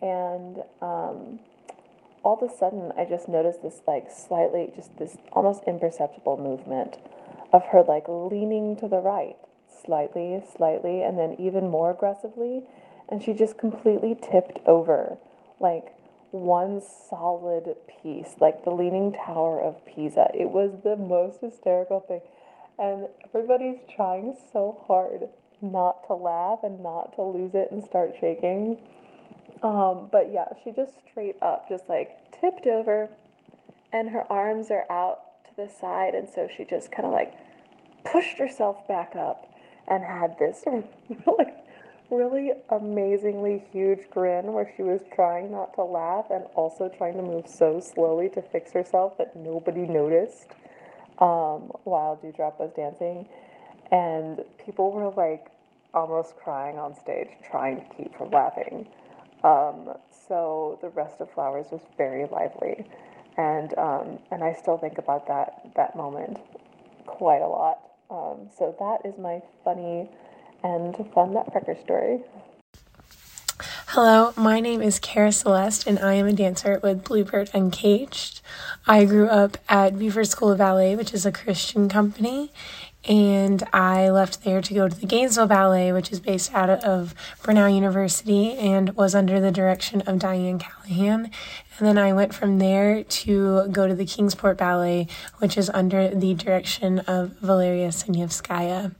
And 0.00 0.62
um, 0.82 1.40
all 2.28 2.38
of 2.38 2.50
a 2.50 2.54
sudden, 2.54 2.92
I 2.94 3.06
just 3.06 3.26
noticed 3.26 3.62
this 3.62 3.80
like 3.86 4.10
slightly, 4.10 4.70
just 4.76 4.98
this 4.98 5.16
almost 5.32 5.62
imperceptible 5.66 6.36
movement 6.36 6.98
of 7.54 7.64
her 7.72 7.82
like 7.82 8.04
leaning 8.06 8.76
to 8.76 8.86
the 8.86 8.98
right, 8.98 9.36
slightly, 9.82 10.42
slightly, 10.54 11.02
and 11.02 11.18
then 11.18 11.36
even 11.38 11.70
more 11.70 11.90
aggressively. 11.90 12.64
And 13.08 13.22
she 13.22 13.32
just 13.32 13.56
completely 13.56 14.14
tipped 14.14 14.58
over, 14.66 15.16
like 15.58 15.94
one 16.30 16.82
solid 17.08 17.74
piece, 18.02 18.34
like 18.40 18.62
the 18.62 18.72
Leaning 18.72 19.14
Tower 19.14 19.62
of 19.62 19.82
Pisa. 19.86 20.28
It 20.34 20.50
was 20.50 20.72
the 20.84 20.96
most 20.96 21.40
hysterical 21.40 22.00
thing. 22.00 22.20
And 22.78 23.08
everybody's 23.24 23.78
trying 23.96 24.36
so 24.52 24.84
hard 24.86 25.30
not 25.62 26.06
to 26.08 26.12
laugh 26.12 26.58
and 26.62 26.82
not 26.82 27.16
to 27.16 27.22
lose 27.22 27.54
it 27.54 27.72
and 27.72 27.82
start 27.82 28.16
shaking. 28.20 28.76
Um, 29.62 30.08
but 30.10 30.32
yeah, 30.32 30.46
she 30.62 30.70
just 30.70 30.92
straight 31.10 31.36
up 31.42 31.68
just 31.68 31.88
like 31.88 32.18
tipped 32.40 32.66
over 32.66 33.08
and 33.92 34.10
her 34.10 34.30
arms 34.30 34.70
are 34.70 34.84
out 34.90 35.44
to 35.44 35.50
the 35.56 35.68
side. 35.68 36.14
And 36.14 36.28
so 36.28 36.48
she 36.56 36.64
just 36.64 36.92
kind 36.92 37.06
of 37.06 37.12
like 37.12 37.34
pushed 38.04 38.38
herself 38.38 38.86
back 38.86 39.16
up 39.16 39.52
and 39.88 40.04
had 40.04 40.38
this 40.38 40.64
like 41.38 41.56
really 42.10 42.52
amazingly 42.70 43.62
huge 43.72 44.08
grin 44.10 44.52
where 44.52 44.72
she 44.76 44.82
was 44.82 45.00
trying 45.14 45.50
not 45.50 45.74
to 45.74 45.82
laugh 45.82 46.26
and 46.30 46.44
also 46.54 46.88
trying 46.96 47.14
to 47.14 47.22
move 47.22 47.46
so 47.46 47.80
slowly 47.80 48.28
to 48.30 48.40
fix 48.40 48.72
herself 48.72 49.18
that 49.18 49.36
nobody 49.36 49.82
noticed 49.82 50.48
um, 51.18 51.70
while 51.84 52.16
Dewdrop 52.16 52.58
was 52.60 52.70
dancing 52.74 53.28
and 53.90 54.40
people 54.64 54.92
were 54.92 55.10
like 55.10 55.48
almost 55.94 56.36
crying 56.36 56.78
on 56.78 56.94
stage, 56.94 57.28
trying 57.50 57.76
to 57.76 57.96
keep 57.96 58.16
from 58.16 58.30
laughing. 58.30 58.86
Um, 59.44 59.94
so 60.28 60.78
the 60.82 60.88
rest 60.90 61.20
of 61.20 61.30
Flowers 61.32 61.66
was 61.70 61.80
very 61.96 62.26
lively, 62.26 62.86
and 63.36 63.76
um, 63.78 64.18
and 64.30 64.42
I 64.42 64.52
still 64.52 64.78
think 64.78 64.98
about 64.98 65.26
that 65.28 65.70
that 65.76 65.96
moment 65.96 66.38
quite 67.06 67.42
a 67.42 67.48
lot. 67.48 67.78
Um, 68.10 68.48
so 68.56 68.74
that 68.78 69.08
is 69.08 69.18
my 69.18 69.40
funny 69.64 70.10
and 70.62 70.96
fun 71.14 71.34
nutcracker 71.34 71.76
story. 71.82 72.20
Hello, 73.88 74.32
my 74.36 74.60
name 74.60 74.82
is 74.82 74.98
Kara 74.98 75.32
Celeste, 75.32 75.86
and 75.86 75.98
I 75.98 76.14
am 76.14 76.26
a 76.26 76.32
dancer 76.32 76.78
with 76.82 77.04
Bluebird 77.04 77.50
Uncaged. 77.54 78.42
I 78.86 79.04
grew 79.06 79.28
up 79.28 79.56
at 79.68 79.98
Beaufort 79.98 80.26
School 80.28 80.52
of 80.52 80.58
Ballet, 80.58 80.94
which 80.94 81.14
is 81.14 81.24
a 81.24 81.32
Christian 81.32 81.88
company, 81.88 82.52
and 83.08 83.66
I 83.72 84.10
left 84.10 84.44
there 84.44 84.60
to 84.60 84.74
go 84.74 84.86
to 84.86 84.94
the 84.94 85.06
Gainesville 85.06 85.46
Ballet, 85.46 85.92
which 85.92 86.12
is 86.12 86.20
based 86.20 86.52
out 86.54 86.68
of 86.68 87.14
Brenau 87.42 87.74
University 87.74 88.52
and 88.52 88.94
was 88.94 89.14
under 89.14 89.40
the 89.40 89.50
direction 89.50 90.02
of 90.02 90.18
Diane 90.18 90.58
Callahan. 90.58 91.30
And 91.78 91.88
then 91.88 91.96
I 91.96 92.12
went 92.12 92.34
from 92.34 92.58
there 92.58 93.02
to 93.02 93.68
go 93.68 93.88
to 93.88 93.94
the 93.94 94.04
Kingsport 94.04 94.58
Ballet, 94.58 95.08
which 95.38 95.56
is 95.56 95.70
under 95.70 96.14
the 96.14 96.34
direction 96.34 96.98
of 97.00 97.30
Valeria 97.40 97.88
Sinievskaya. 97.88 98.94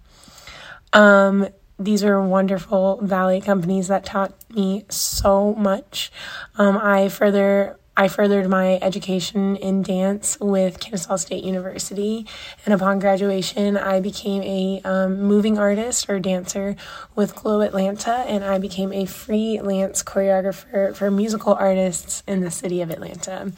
Um, 0.94 1.48
these 1.78 2.02
are 2.02 2.20
wonderful 2.20 3.00
ballet 3.02 3.40
companies 3.40 3.88
that 3.88 4.04
taught 4.04 4.32
me 4.50 4.86
so 4.88 5.54
much. 5.54 6.10
Um, 6.56 6.78
I 6.78 7.08
further 7.08 7.78
I 7.98 8.06
furthered 8.06 8.48
my 8.48 8.78
education 8.80 9.56
in 9.56 9.82
dance 9.82 10.38
with 10.40 10.78
Kennesaw 10.78 11.16
State 11.16 11.42
University, 11.42 12.26
and 12.64 12.72
upon 12.72 13.00
graduation, 13.00 13.76
I 13.76 13.98
became 13.98 14.40
a 14.44 14.80
um, 14.84 15.20
moving 15.20 15.58
artist 15.58 16.08
or 16.08 16.20
dancer 16.20 16.76
with 17.16 17.34
Glow 17.34 17.60
Atlanta, 17.60 18.12
and 18.28 18.44
I 18.44 18.58
became 18.58 18.92
a 18.92 19.04
freelance 19.04 20.04
choreographer 20.04 20.94
for 20.94 21.10
musical 21.10 21.54
artists 21.54 22.22
in 22.28 22.40
the 22.40 22.52
city 22.52 22.80
of 22.82 22.90
Atlanta. 22.90 23.50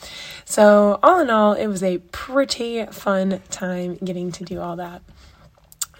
So, 0.46 0.98
all 1.02 1.20
in 1.20 1.28
all, 1.28 1.52
it 1.52 1.66
was 1.66 1.82
a 1.82 1.98
pretty 1.98 2.86
fun 2.86 3.42
time 3.50 3.96
getting 3.96 4.32
to 4.32 4.44
do 4.44 4.58
all 4.58 4.76
that. 4.76 5.02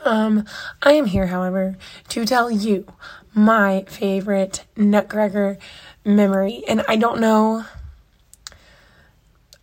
Um, 0.02 0.46
I 0.82 0.92
am 0.92 1.04
here, 1.04 1.26
however, 1.26 1.76
to 2.08 2.24
tell 2.24 2.50
you 2.50 2.86
my 3.34 3.84
favorite 3.86 4.64
Nutcracker 4.78 5.58
memory, 6.06 6.62
and 6.66 6.82
I 6.88 6.96
don't 6.96 7.20
know 7.20 7.66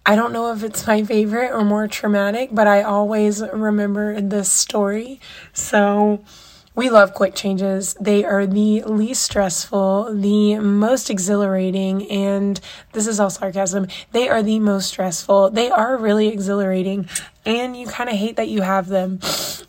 I 0.09 0.15
don't 0.15 0.31
know 0.31 0.53
if 0.53 0.63
it's 0.63 0.87
my 0.87 1.03
favorite 1.03 1.51
or 1.51 1.65
more 1.65 1.85
traumatic, 1.89 2.51
but 2.53 2.65
I 2.65 2.81
always 2.81 3.41
remember 3.41 4.21
this 4.21 4.49
story. 4.49 5.19
So, 5.51 6.23
we 6.75 6.89
love 6.89 7.13
quick 7.13 7.35
changes. 7.35 7.93
They 7.99 8.23
are 8.23 8.45
the 8.45 8.83
least 8.83 9.23
stressful, 9.23 10.15
the 10.15 10.59
most 10.59 11.09
exhilarating, 11.09 12.09
and 12.09 12.57
this 12.93 13.05
is 13.05 13.19
all 13.19 13.29
sarcasm. 13.29 13.87
They 14.13 14.29
are 14.29 14.41
the 14.41 14.59
most 14.59 14.87
stressful. 14.87 15.49
They 15.49 15.69
are 15.69 15.97
really 15.97 16.29
exhilarating, 16.29 17.09
and 17.45 17.75
you 17.75 17.87
kind 17.87 18.09
of 18.09 18.15
hate 18.15 18.37
that 18.37 18.47
you 18.47 18.61
have 18.61 18.87
them. 18.87 19.19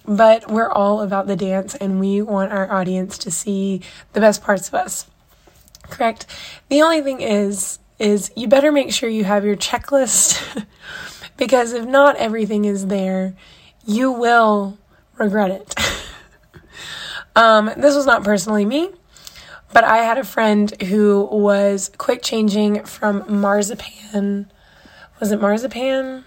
But 0.06 0.48
we're 0.48 0.70
all 0.70 1.00
about 1.00 1.26
the 1.26 1.34
dance, 1.34 1.74
and 1.74 1.98
we 1.98 2.22
want 2.22 2.52
our 2.52 2.70
audience 2.70 3.18
to 3.18 3.32
see 3.32 3.80
the 4.12 4.20
best 4.20 4.44
parts 4.44 4.68
of 4.68 4.74
us. 4.74 5.06
Correct? 5.82 6.26
The 6.68 6.82
only 6.82 7.00
thing 7.00 7.22
is, 7.22 7.80
is 7.98 8.30
you 8.36 8.48
better 8.48 8.70
make 8.70 8.92
sure 8.92 9.08
you 9.08 9.24
have 9.24 9.44
your 9.44 9.56
checklist 9.56 10.64
because 11.36 11.72
if 11.72 11.86
not 11.86 12.16
everything 12.16 12.64
is 12.64 12.86
there, 12.86 13.34
you 13.84 14.12
will 14.12 14.78
regret 15.16 15.50
it. 15.50 15.74
um, 17.36 17.66
this 17.76 17.94
was 17.94 18.06
not 18.06 18.22
personally 18.22 18.64
me, 18.64 18.90
but 19.72 19.84
I 19.84 19.98
had 19.98 20.18
a 20.18 20.24
friend 20.24 20.70
who 20.82 21.28
was 21.30 21.90
quick 21.98 22.22
changing 22.22 22.84
from 22.84 23.24
marzipan. 23.28 24.50
Was 25.20 25.32
it 25.32 25.40
marzipan? 25.40 26.24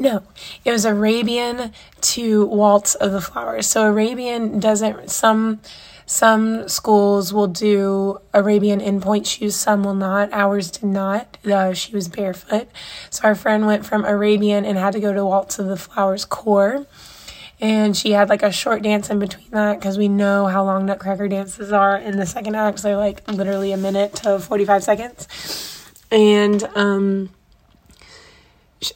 No, 0.00 0.22
it 0.64 0.70
was 0.70 0.84
Arabian 0.84 1.72
to 2.00 2.46
Waltz 2.46 2.94
of 2.94 3.10
the 3.10 3.20
Flowers. 3.20 3.66
So 3.66 3.84
Arabian 3.84 4.60
doesn't, 4.60 5.10
some 5.10 5.60
some 6.08 6.66
schools 6.70 7.34
will 7.34 7.48
do 7.48 8.18
Arabian 8.32 8.80
in 8.80 8.98
pointe 8.98 9.26
shoes, 9.26 9.54
some 9.54 9.84
will 9.84 9.94
not. 9.94 10.32
Ours 10.32 10.70
did 10.70 10.84
not. 10.84 11.36
Uh, 11.44 11.74
she 11.74 11.94
was 11.94 12.08
barefoot. 12.08 12.66
So 13.10 13.24
our 13.24 13.34
friend 13.34 13.66
went 13.66 13.84
from 13.84 14.06
Arabian 14.06 14.64
and 14.64 14.78
had 14.78 14.94
to 14.94 15.00
go 15.00 15.12
to 15.12 15.22
Waltz 15.22 15.58
of 15.58 15.66
the 15.66 15.76
Flowers 15.76 16.24
Core. 16.24 16.86
And 17.60 17.94
she 17.94 18.12
had 18.12 18.30
like 18.30 18.42
a 18.42 18.50
short 18.50 18.82
dance 18.82 19.10
in 19.10 19.18
between 19.18 19.50
that 19.50 19.80
because 19.80 19.98
we 19.98 20.08
know 20.08 20.46
how 20.46 20.64
long 20.64 20.86
Nutcracker 20.86 21.28
dances 21.28 21.72
are 21.72 21.98
in 21.98 22.16
the 22.16 22.24
second 22.24 22.56
act. 22.56 22.78
So 22.78 22.96
like 22.96 23.28
literally 23.28 23.72
a 23.72 23.76
minute 23.76 24.14
to 24.22 24.38
45 24.38 24.82
seconds. 24.82 25.92
And, 26.10 26.64
um, 26.74 27.28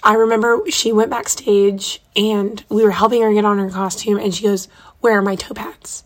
I 0.03 0.15
remember 0.15 0.61
she 0.71 0.93
went 0.93 1.11
backstage 1.11 2.01
and 2.17 2.65
we 2.71 2.85
were 2.85 2.93
helping 2.93 3.21
her 3.21 3.35
get 3.35 3.45
on 3.45 3.59
her 3.59 3.69
costume 3.69 4.17
and 4.17 4.35
she 4.35 4.45
goes, 4.45 4.69
Where 5.01 5.19
are 5.19 5.23
my 5.23 5.37
toe 5.37 5.53
pads? 5.53 6.05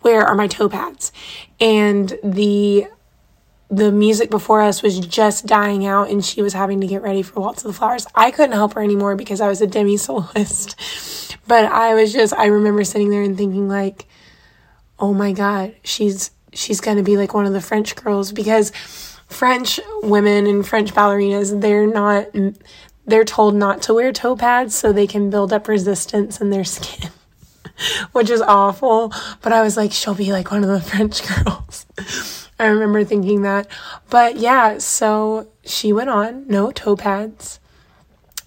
Where 0.00 0.22
are 0.22 0.34
my 0.34 0.46
toe 0.46 0.68
pads? 0.68 1.12
And 1.60 2.18
the 2.22 2.88
the 3.68 3.90
music 3.90 4.30
before 4.30 4.62
us 4.62 4.80
was 4.80 5.00
just 5.00 5.44
dying 5.44 5.84
out 5.84 6.08
and 6.08 6.24
she 6.24 6.40
was 6.40 6.52
having 6.52 6.80
to 6.80 6.86
get 6.86 7.02
ready 7.02 7.20
for 7.20 7.40
Waltz 7.40 7.64
of 7.64 7.72
the 7.72 7.76
Flowers. 7.76 8.06
I 8.14 8.30
couldn't 8.30 8.52
help 8.52 8.74
her 8.74 8.82
anymore 8.82 9.16
because 9.16 9.40
I 9.40 9.48
was 9.48 9.60
a 9.60 9.66
demi 9.66 9.96
soloist. 9.96 10.76
But 11.48 11.66
I 11.66 11.94
was 11.94 12.12
just 12.12 12.34
I 12.34 12.46
remember 12.46 12.82
sitting 12.82 13.10
there 13.10 13.22
and 13.22 13.36
thinking 13.36 13.68
like, 13.68 14.06
"Oh 14.98 15.14
my 15.14 15.30
god, 15.30 15.76
she's 15.84 16.32
she's 16.52 16.80
going 16.80 16.96
to 16.96 17.04
be 17.04 17.16
like 17.16 17.34
one 17.34 17.46
of 17.46 17.52
the 17.52 17.60
French 17.60 17.94
girls 17.94 18.32
because 18.32 18.72
French 19.28 19.78
women 20.02 20.46
and 20.46 20.66
French 20.66 20.92
ballerinas, 20.92 21.60
they're 21.60 21.86
not 21.86 22.26
they're 23.06 23.24
told 23.24 23.54
not 23.54 23.82
to 23.82 23.94
wear 23.94 24.12
toe 24.12 24.36
pads 24.36 24.74
so 24.74 24.92
they 24.92 25.06
can 25.06 25.30
build 25.30 25.52
up 25.52 25.68
resistance 25.68 26.40
in 26.40 26.50
their 26.50 26.64
skin. 26.76 27.10
which 28.12 28.30
is 28.30 28.40
awful. 28.42 29.12
But 29.42 29.52
I 29.52 29.62
was 29.62 29.76
like, 29.76 29.92
she'll 29.92 30.14
be 30.14 30.32
like 30.32 30.50
one 30.50 30.64
of 30.64 30.70
the 30.70 30.80
French 30.90 31.22
girls. 31.26 31.86
I 32.58 32.66
remember 32.66 33.04
thinking 33.04 33.42
that. 33.42 33.68
But 34.08 34.36
yeah, 34.36 34.78
so 34.78 35.48
she 35.64 35.92
went 35.92 36.10
on, 36.10 36.46
no 36.48 36.70
toe 36.70 36.96
pads, 36.96 37.60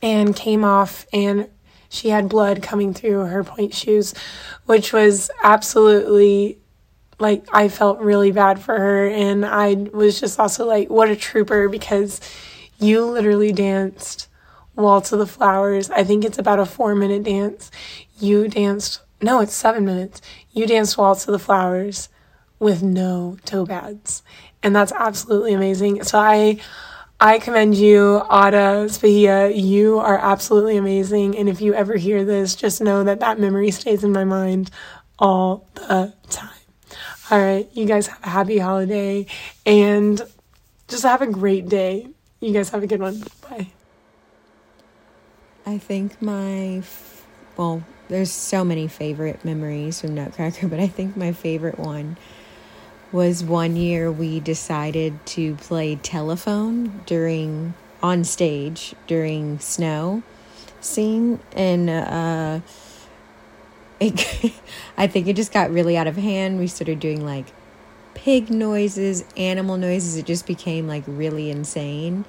and 0.01 0.35
came 0.35 0.63
off 0.63 1.05
and 1.13 1.47
she 1.89 2.09
had 2.09 2.29
blood 2.29 2.61
coming 2.61 2.93
through 2.93 3.25
her 3.25 3.43
point 3.43 3.73
shoes, 3.73 4.13
which 4.65 4.93
was 4.93 5.29
absolutely 5.43 6.59
like 7.19 7.45
I 7.51 7.67
felt 7.67 7.99
really 7.99 8.31
bad 8.31 8.61
for 8.61 8.77
her 8.77 9.07
and 9.07 9.45
I 9.45 9.73
was 9.73 10.19
just 10.19 10.39
also 10.39 10.65
like 10.65 10.89
what 10.89 11.09
a 11.09 11.15
trooper 11.15 11.67
because 11.67 12.21
you 12.79 13.03
literally 13.05 13.51
danced 13.51 14.29
Waltz 14.75 15.11
of 15.11 15.19
the 15.19 15.27
Flowers. 15.27 15.89
I 15.89 16.05
think 16.05 16.23
it's 16.23 16.37
about 16.37 16.59
a 16.59 16.65
4 16.65 16.95
minute 16.95 17.23
dance. 17.23 17.69
You 18.19 18.47
danced 18.47 19.01
no, 19.21 19.41
it's 19.41 19.53
7 19.53 19.83
minutes. 19.83 20.21
You 20.51 20.65
danced 20.65 20.97
Waltz 20.97 21.27
of 21.27 21.31
the 21.31 21.39
Flowers 21.39 22.09
with 22.59 22.83
no 22.83 23.37
toe 23.45 23.65
pads. 23.65 24.23
And 24.61 24.75
that's 24.75 24.91
absolutely 24.91 25.53
amazing. 25.53 26.03
So 26.03 26.19
I 26.19 26.59
I 27.21 27.39
commend 27.39 27.75
you, 27.75 28.21
Ada 28.31 28.87
Spahia. 28.87 29.53
You 29.53 29.99
are 29.99 30.17
absolutely 30.17 30.77
amazing. 30.77 31.37
And 31.37 31.49
if 31.49 31.59
you 31.59 31.73
ever 31.73 31.97
hear 31.97 32.23
this, 32.23 32.55
just 32.55 32.79
know 32.79 33.03
that 33.03 33.19
that 33.19 33.37
memory 33.37 33.71
stays 33.71 34.05
in 34.05 34.13
my 34.13 34.23
mind 34.23 34.71
all 35.17 35.67
the 35.73 36.13
time. 36.29 36.49
All 37.29 37.39
right, 37.39 37.69
you 37.73 37.85
guys 37.85 38.07
have 38.07 38.23
a 38.23 38.29
happy 38.29 38.57
holiday 38.57 39.25
and 39.65 40.21
just 40.87 41.03
have 41.03 41.21
a 41.21 41.27
great 41.27 41.67
day. 41.67 42.07
You 42.39 42.53
guys 42.53 42.69
have 42.69 42.83
a 42.83 42.87
good 42.87 43.01
one. 43.01 43.21
Bye. 43.47 43.67
I 45.65 45.77
think 45.77 46.21
my, 46.21 46.81
well, 47.57 47.83
there's 48.09 48.31
so 48.31 48.65
many 48.65 48.87
favorite 48.87 49.45
memories 49.45 50.01
from 50.01 50.15
Nutcracker, 50.15 50.67
but 50.67 50.79
I 50.79 50.87
think 50.87 51.15
my 51.15 51.31
favorite 51.31 51.79
one 51.79 52.17
was 53.11 53.43
one 53.43 53.75
year 53.75 54.11
we 54.11 54.39
decided 54.39 55.25
to 55.25 55.55
play 55.55 55.95
telephone 55.95 57.01
during 57.05 57.73
on 58.01 58.23
stage 58.23 58.93
during 59.07 59.59
snow 59.59 60.23
scene 60.79 61.39
and 61.53 61.89
uh 61.89 62.59
it, 63.99 64.53
I 64.97 65.07
think 65.07 65.27
it 65.27 65.35
just 65.35 65.51
got 65.51 65.71
really 65.71 65.97
out 65.97 66.07
of 66.07 66.15
hand. 66.15 66.59
We 66.59 66.67
started 66.67 66.99
doing 66.99 67.25
like 67.25 67.47
pig 68.13 68.49
noises, 68.49 69.23
animal 69.37 69.77
noises. 69.77 70.17
It 70.17 70.25
just 70.25 70.45
became 70.45 70.87
like 70.87 71.03
really 71.05 71.49
insane. 71.49 72.25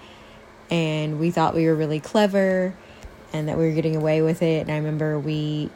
And 0.71 1.19
we 1.19 1.31
thought 1.31 1.55
we 1.55 1.67
were 1.67 1.75
really 1.75 2.01
clever 2.01 2.75
and 3.33 3.49
that 3.49 3.59
we 3.59 3.67
were 3.67 3.75
getting 3.75 3.97
away 3.97 4.23
with 4.23 4.43
it. 4.43 4.63
And 4.63 4.71
I 4.71 4.77
remember 4.77 5.19
we 5.19 5.71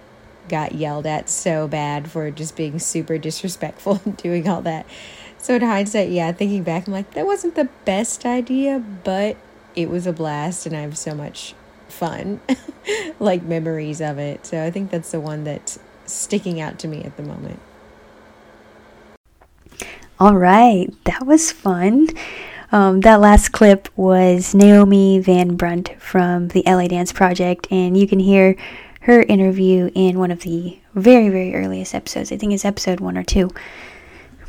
got 0.49 0.75
yelled 0.75 1.07
at 1.07 1.29
so 1.29 1.67
bad 1.67 2.11
for 2.11 2.31
just 2.31 2.57
being 2.57 2.79
super 2.79 3.19
disrespectful 3.19 4.01
and 4.05 4.17
doing 4.17 4.49
all 4.49 4.63
that. 4.63 4.87
So 5.39 5.57
in 5.57 5.63
hindsight, 5.63 6.11
yeah, 6.11 6.33
thinking 6.33 6.63
back, 6.63 6.87
I'm 6.87 6.93
like, 6.93 7.13
that 7.13 7.27
wasn't 7.27 7.55
the 7.55 7.69
best 7.85 8.25
idea, 8.25 8.83
but 9.05 9.37
it 9.75 9.91
was 9.91 10.07
a 10.07 10.13
blast 10.13 10.67
and 10.67 10.77
I 10.77 10.81
have 10.81 10.97
so 10.97 11.15
much 11.15 11.55
fun, 11.89 12.41
like 13.21 13.43
memories 13.43 14.01
of 14.01 14.19
it. 14.19 14.47
So 14.47 14.65
I 14.65 14.71
think 14.71 14.91
that's 14.91 15.11
the 15.11 15.21
one 15.21 15.45
that's 15.45 15.79
sticking 16.07 16.61
out 16.61 16.79
to 16.81 16.89
me 16.89 17.03
at 17.03 17.17
the 17.17 17.23
moment. 17.23 17.61
All 20.19 20.37
right, 20.37 20.93
that 21.05 21.27
was 21.27 21.51
fun. 21.51 22.09
Um, 22.75 23.03
that 23.03 23.21
last 23.21 23.51
clip 23.51 23.89
was 23.95 24.53
Naomi 24.53 25.21
Van 25.21 25.55
Brunt 25.55 25.95
from 26.01 26.49
the 26.49 26.65
LA 26.67 26.89
Dance 26.89 27.13
Project, 27.13 27.69
and 27.71 27.97
you 27.97 28.09
can 28.09 28.19
hear 28.19 28.57
her 29.03 29.23
interview 29.23 29.93
in 29.95 30.19
one 30.19 30.33
of 30.33 30.41
the 30.41 30.81
very, 30.93 31.29
very 31.29 31.55
earliest 31.55 31.95
episodes. 31.95 32.33
I 32.33 32.37
think 32.37 32.53
it's 32.53 32.65
episode 32.65 32.99
one 32.99 33.17
or 33.17 33.23
two. 33.23 33.49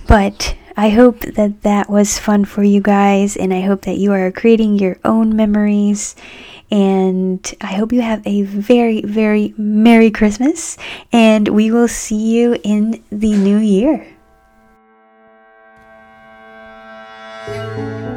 But 0.08 0.58
I 0.76 0.90
hope 0.90 1.20
that 1.20 1.62
that 1.62 1.88
was 1.88 2.18
fun 2.18 2.46
for 2.46 2.64
you 2.64 2.82
guys, 2.82 3.38
and 3.38 3.54
I 3.54 3.62
hope 3.62 3.84
that 3.84 4.00
you 4.00 4.12
are 4.12 4.32
creating 4.32 4.80
your 4.80 4.98
own 5.06 5.36
memories. 5.36 6.16
And 6.72 7.54
I 7.62 7.76
hope 7.76 7.94
you 7.94 8.02
have 8.02 8.26
a 8.26 8.42
very, 8.42 9.04
very 9.04 9.54
Merry 9.56 10.10
Christmas, 10.10 10.80
and 11.14 11.48
we 11.50 11.70
will 11.70 11.88
see 11.88 12.36
you 12.36 12.58
in 12.64 13.04
the 13.12 13.34
new 13.34 13.60
year. 13.60 14.15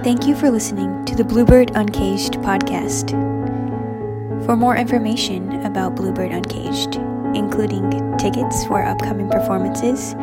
Thank 0.09 0.27
you 0.27 0.35
for 0.35 0.51
listening 0.51 1.05
to 1.05 1.15
the 1.15 1.23
Bluebird 1.23 1.71
Uncaged 1.75 2.41
podcast. 2.41 3.11
For 4.47 4.57
more 4.57 4.75
information 4.75 5.63
about 5.67 5.97
Bluebird 5.97 6.33
Uncaged, 6.33 6.97
including 7.37 8.17
tickets 8.17 8.65
for 8.65 8.83
upcoming 8.83 9.29
performances, 9.29 10.15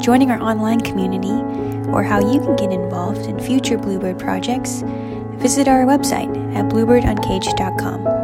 joining 0.00 0.30
our 0.30 0.40
online 0.40 0.80
community, 0.80 1.32
or 1.90 2.04
how 2.04 2.20
you 2.20 2.38
can 2.38 2.54
get 2.54 2.70
involved 2.70 3.26
in 3.26 3.40
future 3.40 3.76
Bluebird 3.76 4.20
projects, 4.20 4.84
visit 5.38 5.66
our 5.66 5.84
website 5.86 6.30
at 6.54 6.66
bluebirduncaged.com. 6.66 8.21